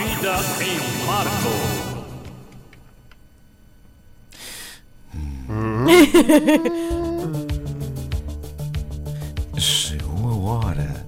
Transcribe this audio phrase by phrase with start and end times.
[0.00, 1.52] vida em Marco.
[9.58, 11.06] Chegou a hora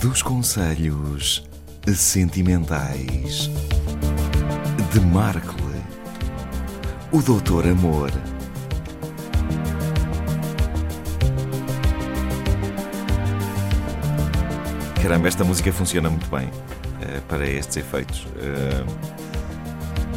[0.00, 1.48] dos conselhos
[1.94, 3.48] sentimentais
[4.92, 5.82] de Markle,
[7.12, 8.10] o Doutor Amor.
[15.00, 16.50] Caramba, esta música funciona muito bem
[17.02, 18.26] eh, para estes efeitos.
[18.38, 18.84] Eh,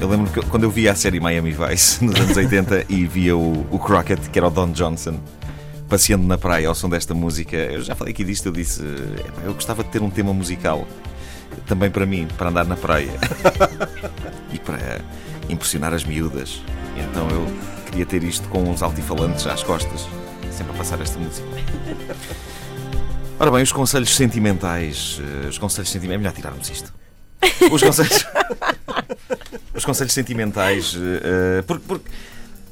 [0.01, 3.35] eu lembro que quando eu via a série Miami Vice nos anos 80 e via
[3.35, 5.19] o, o Crockett, que era o Don Johnson,
[5.87, 9.41] passeando na praia ao som desta música, eu já falei aqui disto, eu disse, "Epá,
[9.43, 10.87] eu gostava de ter um tema musical
[11.65, 13.11] também para mim, para andar na praia
[14.53, 15.01] e para
[15.49, 16.61] impressionar as miúdas.
[16.95, 17.47] Então eu
[17.85, 20.07] queria ter isto com uns altifalantes às costas,
[20.51, 21.47] sempre a passar esta música.
[23.39, 25.19] Ora bem, os conselhos sentimentais.
[25.45, 26.15] eh, Os conselhos sentimentais.
[26.15, 26.93] É melhor tirarmos isto.
[27.71, 28.25] Os conselhos.
[29.73, 30.95] os conselhos sentimentais.
[30.95, 32.09] eh, eh, porque, porque-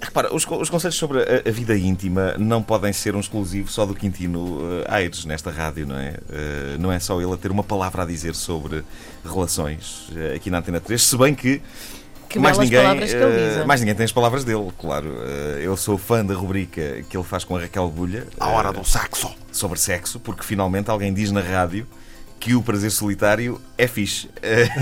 [0.02, 3.86] repara, os, os conselhos sobre a, a vida íntima não podem ser um exclusivo só
[3.86, 6.18] do Quintino eh, Aires nesta rádio, não é?
[6.30, 8.84] Eh, não é só ele a ter uma palavra a dizer sobre
[9.24, 11.62] relações eh, aqui na Antena 3, se bem que.
[12.30, 13.66] Que mais ninguém, palavras que ele eh, diz.
[13.66, 15.14] mais ninguém tem as palavras dele, claro.
[15.22, 18.28] Eh, eu sou fã da rubrica que ele faz com a Raquel Bulha.
[18.40, 19.34] À hora eh, do saxo.
[19.52, 21.88] sobre sexo, porque finalmente alguém diz na rádio
[22.40, 24.30] que o prazer solitário é fixe.
[24.42, 24.68] Eh,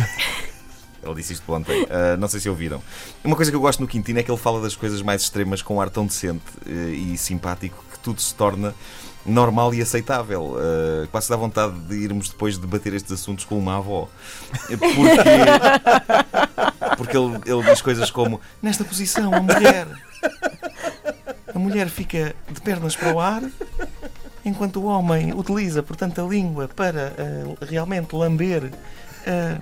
[1.03, 2.81] Ele disse isto ontem, eh, não sei se ouviram.
[3.23, 5.61] Uma coisa que eu gosto no Quintino é que ele fala das coisas mais extremas
[5.61, 6.71] com um ar tão decente eh,
[7.13, 8.73] e simpático que tudo se torna
[9.23, 10.57] normal e aceitável.
[10.59, 14.09] Eh, quase dá vontade de irmos depois debater estes assuntos com uma avó.
[14.67, 14.95] Eh, Porque,
[16.97, 19.87] porque ele, ele diz coisas como: nesta posição, a mulher.
[21.53, 23.41] A mulher fica de pernas para o ar
[24.43, 28.71] enquanto o homem utiliza, portanto, a língua para eh, realmente lamber.
[29.25, 29.57] eh,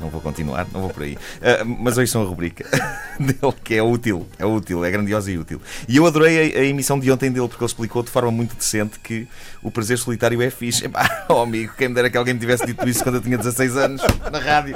[0.00, 1.16] Não vou continuar, não vou por aí.
[1.40, 2.66] Eh, mas hoje são a rubrica
[3.18, 5.62] dele, que é útil, é útil, é grandiosa e útil.
[5.88, 8.54] E eu adorei a, a emissão de ontem dele, porque ele explicou de forma muito
[8.56, 9.28] decente que
[9.62, 10.84] o prazer solitário é fixe.
[10.86, 13.38] Epá, oh amigo, quem me dera que alguém me tivesse dito isso quando eu tinha
[13.38, 14.74] 16 anos, na rádio.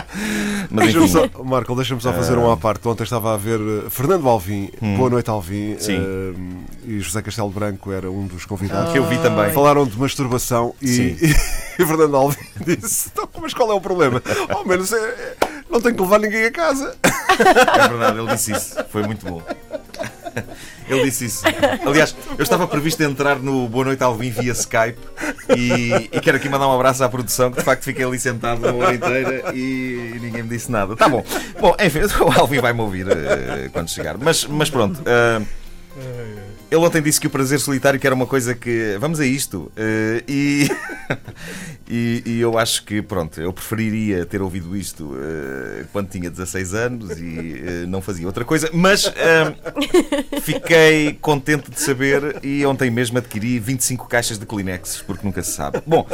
[0.70, 2.86] Mas enfim, só, Marco, deixa-me só fazer um à parte.
[2.88, 5.76] Ontem estava a ver eh, Fernando Alvim, Boa Noite Alvim, Hum.
[5.78, 5.96] Sim.
[6.86, 8.92] eh, e José Castelo Branco era um dos convidados.
[8.92, 9.50] que eu vi também.
[9.52, 11.16] Falaram de masturbação e, Sim.
[11.78, 14.22] e, Fernando Alvim disse: "Então, Mas qual é o problema?
[14.48, 15.36] Ao menos é-
[15.70, 16.96] não tenho que levar ninguém a casa.
[17.04, 18.76] É verdade, ele disse isso.
[18.90, 19.42] Foi muito bom.
[20.88, 21.42] Ele disse isso.
[21.84, 24.98] Aliás, eu estava previsto entrar no Boa Noite Alvim via Skype
[25.56, 28.60] e, e quero aqui mandar um abraço à produção, que de facto fiquei ali sentado
[28.68, 30.94] uma hora inteira e ninguém me disse nada.
[30.96, 31.24] Tá bom.
[31.60, 34.16] Bom, enfim, o Alvim vai-me ouvir eh, quando chegar.
[34.18, 35.00] Mas, mas pronto.
[35.06, 35.40] eh,
[36.70, 38.96] ele ontem disse que o prazer solitário que era uma coisa que.
[39.00, 39.70] Vamos a isto.
[39.76, 40.68] eh, e,
[41.88, 46.74] e, e eu acho que, pronto, eu preferiria ter ouvido isto eh, quando tinha 16
[46.74, 49.54] anos e eh, não fazia outra coisa, mas eh,
[50.40, 55.52] fiquei contente de saber e ontem mesmo adquiri 25 caixas de Kleenex, porque nunca se
[55.52, 55.82] sabe.
[55.86, 56.06] Bom,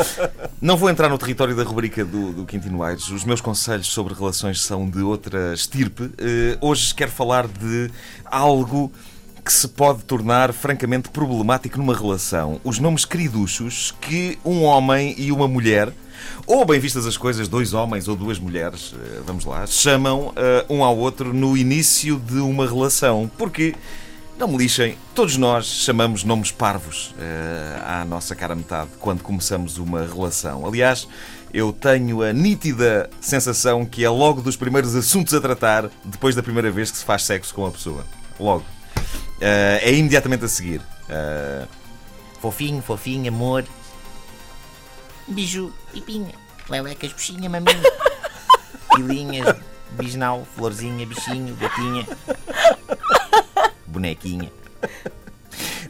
[0.61, 3.09] não vou entrar no território da rubrica do, do Quintino Aires.
[3.09, 6.11] Os meus conselhos sobre relações são de outra estirpe.
[6.19, 7.91] Eh, hoje quero falar de
[8.25, 8.93] algo
[9.45, 12.61] que se pode tornar francamente problemático numa relação.
[12.63, 15.93] Os nomes queriduchos que um homem e uma mulher,
[16.47, 20.65] ou bem vistas as coisas, dois homens ou duas mulheres, eh, vamos lá, chamam eh,
[20.71, 23.29] um ao outro no início de uma relação.
[23.37, 23.75] Porque,
[24.39, 29.77] não me lixem, todos nós chamamos nomes parvos eh, à nossa cara metade quando começamos
[29.77, 30.65] uma relação.
[30.65, 31.09] Aliás,
[31.53, 36.45] eu tenho a nítida sensação que é logo dos primeiros assuntos a tratar depois da
[36.45, 38.07] primeira vez que se faz sexo com a pessoa.
[38.39, 38.65] Logo.
[39.41, 40.81] Eh, é imediatamente a seguir.
[41.09, 41.67] Eh,
[42.41, 43.65] Fofinho, fofinho, amor.
[45.29, 46.35] Biju, pipinha.
[46.69, 47.81] Lelecas, puxinha, maminha.
[48.97, 49.57] Pilinhas,
[49.93, 52.05] bisnau, florzinha, bichinho, gatinha.
[53.87, 54.51] Bonequinha.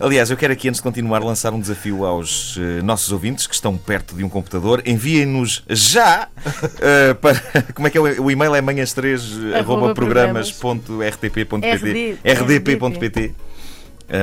[0.03, 3.55] Aliás, eu quero aqui, antes de continuar, lançar um desafio aos eh, nossos ouvintes que
[3.55, 4.83] estão perto de um computador.
[4.85, 6.27] Enviem-nos já
[6.81, 7.39] eh, para.
[7.73, 8.01] Como é que é?
[8.01, 13.35] O o e-mail é manhãs3 Arroba programas.rtp.pt RD, rdp.pt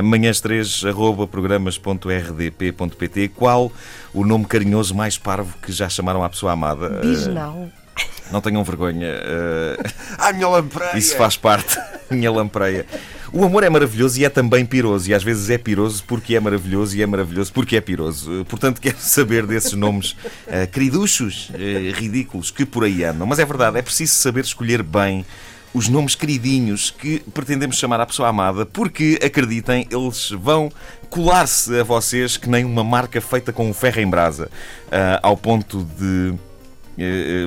[0.04, 3.72] manhãs3 arroba programas.rdp.pt Qual
[4.14, 7.00] o nome carinhoso mais parvo que já chamaram à pessoa amada?
[7.00, 7.68] Bisnau.
[7.96, 9.08] Eh, não tenham vergonha.
[9.08, 9.76] eh,
[10.18, 10.96] Ai, minha lampreia!
[10.96, 11.76] isso faz parte,
[12.10, 12.86] minha lampreia.
[13.32, 16.40] O amor é maravilhoso e é também piroso, e às vezes é piroso porque é
[16.40, 18.40] maravilhoso e é maravilhoso porque é piroso.
[18.40, 20.16] Eh, Portanto, quero saber desses nomes
[20.48, 23.26] eh, queriduchos, eh, ridículos, que por aí andam.
[23.28, 25.24] Mas é verdade, é preciso saber escolher bem
[25.72, 30.68] os nomes queridinhos que pretendemos chamar à pessoa amada, porque, acreditem, eles vão
[31.08, 34.50] colar-se a vocês que nem uma marca feita com um ferro em brasa,
[34.90, 36.34] ah, ao ponto de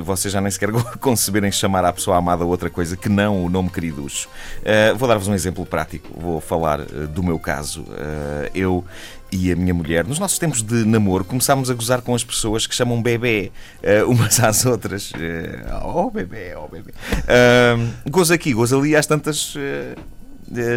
[0.04, 0.70] vocês já nem sequer
[1.00, 4.28] conceberem chamar à pessoa amada outra coisa que não o nome queriducho.
[4.60, 6.08] Uh, vou dar-vos um exemplo prático.
[6.18, 7.84] Vou falar do meu caso.
[8.54, 8.84] Eu
[9.32, 12.66] e a minha mulher, nos nossos tempos de namoro, começámos a gozar com as pessoas
[12.66, 13.50] que chamam bebê
[14.06, 15.12] umas às outras.
[15.82, 16.92] oh, bebê, oh, bebê.
[18.08, 19.96] gozo aqui, gozo ali, às tantas eh,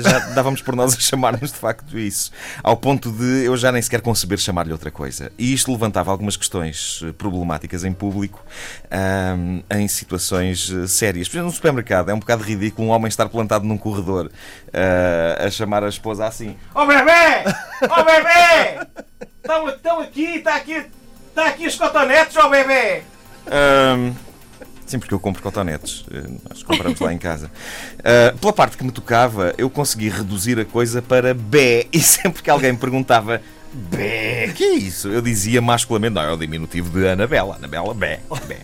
[0.01, 2.31] já dávamos por nós a chamar-nos de facto isso,
[2.63, 5.31] ao ponto de eu já nem sequer conceber chamar-lhe outra coisa.
[5.37, 8.43] E isto levantava algumas questões eh, problemáticas em público,
[9.69, 11.27] em situações eh, sérias.
[11.27, 15.45] Por exemplo, no supermercado é um bocado ridículo um homem estar plantado num corredor uh,
[15.45, 17.43] a chamar a esposa assim: Oh bebê!
[17.83, 18.87] Oh bebê!
[19.41, 20.85] Estão, estão aqui, está aqui,
[21.29, 23.03] está aqui os cotonetes, oh bebê!
[23.47, 24.13] Um,
[24.87, 26.05] Sim, porque eu compro cotonetes.
[26.09, 27.51] Eh, nós compramos lá em casa.
[27.99, 31.85] Uh, pela parte que me tocava, eu consegui reduzir a coisa para bé.
[31.91, 33.41] E sempre que alguém me perguntava
[33.73, 35.09] bé, que é isso?
[35.09, 37.55] Eu dizia masculamente, não, é o diminutivo de Anabela.
[37.55, 38.59] Anabela, bé, bé.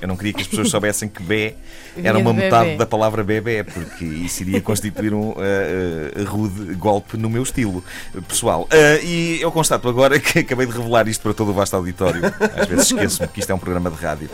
[0.00, 1.54] Eu não queria que as pessoas soubessem que bé
[2.02, 7.16] era uma metade da palavra bebê, porque isso iria constituir um uh, uh, rude golpe
[7.16, 7.82] no meu estilo
[8.28, 8.64] pessoal.
[8.64, 12.22] Uh, e eu constato agora que acabei de revelar isto para todo o vasto auditório.
[12.54, 14.28] Às vezes esqueço-me que isto é um programa de rádio.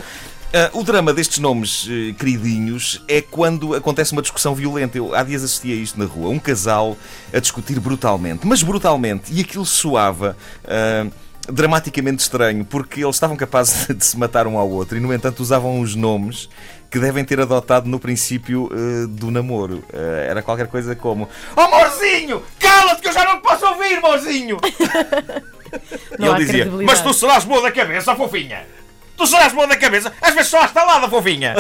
[0.50, 4.98] Uh, o drama destes nomes uh, queridinhos é quando acontece uma discussão violenta.
[4.98, 6.28] Eu há dias assisti a isto na rua.
[6.28, 6.98] Um casal
[7.32, 9.32] a discutir brutalmente, mas brutalmente.
[9.32, 10.36] E aquilo soava.
[10.64, 11.12] Uh,
[11.50, 15.40] dramaticamente estranho, porque eles estavam capazes de se matar um ao outro e, no entanto,
[15.40, 16.48] usavam os nomes
[16.90, 19.84] que devem ter adotado no princípio uh, do namoro.
[19.92, 23.94] Uh, era qualquer coisa como: Oh, amorzinho, cala-te que eu já não te posso ouvir,
[23.94, 24.58] amorzinho!
[26.18, 28.79] e ele dizia: Mas tu serás boa da cabeça, fofinha!
[29.20, 31.54] Tu serás boa da cabeça, às vezes só estalada, fofinha!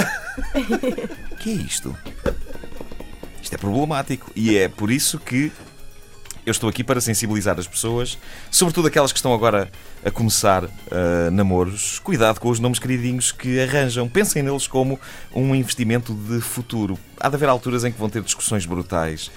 [1.38, 1.94] que é isto?
[3.42, 5.52] Isto é problemático e é por isso que
[6.46, 8.16] eu estou aqui para sensibilizar as pessoas,
[8.50, 9.70] sobretudo aquelas que estão agora
[10.02, 11.98] a começar uh, namoros.
[11.98, 14.08] Cuidado com os nomes queridinhos que arranjam.
[14.08, 14.98] Pensem neles como
[15.30, 16.98] um investimento de futuro.
[17.20, 19.30] Há de haver alturas em que vão ter discussões brutais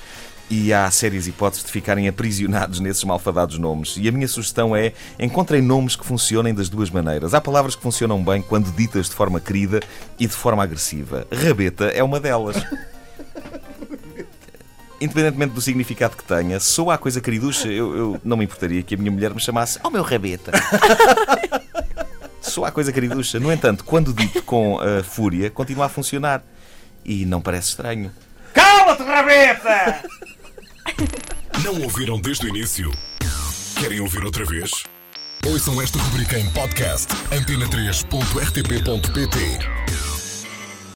[0.54, 3.96] e há sérias hipóteses de ficarem aprisionados nesses malfadados nomes.
[3.98, 7.34] E a minha sugestão é: encontrem nomes que funcionem das duas maneiras.
[7.34, 9.80] Há palavras que funcionam bem quando ditas de forma querida
[10.20, 11.26] e de forma agressiva.
[11.32, 12.56] Rabeta é uma delas
[15.02, 18.96] independentemente do significado que tenha, sou a coisa queriducha, eu, eu, não me importaria que
[18.96, 20.52] a minha mulher me chamasse ao oh, meu rabeta.
[22.40, 23.38] sou a coisa queriducha.
[23.40, 26.42] No entanto, quando dito com uh, fúria, continua a funcionar.
[27.04, 28.12] E não parece estranho.
[28.54, 30.04] Cala-te, rabeta!
[31.64, 32.92] Não ouviram desde o início?
[33.80, 34.72] Querem ouvir outra vez?
[35.46, 40.13] Ouçam esta rubrica em podcast antena3.rtp.pt